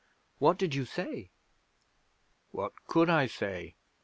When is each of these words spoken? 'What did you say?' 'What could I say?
'What 0.39 0.57
did 0.57 0.73
you 0.73 0.83
say?' 0.83 1.29
'What 2.49 2.73
could 2.87 3.07
I 3.07 3.27
say? 3.27 3.75